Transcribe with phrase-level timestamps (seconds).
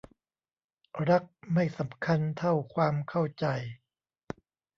[1.09, 1.23] รัก
[1.53, 3.45] ไม่สำคัญเท่าความเข้าใจ